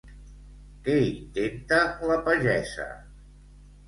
Què 0.87 0.95
intenta 1.09 1.81
la 2.13 2.17
pagesa? 2.31 2.87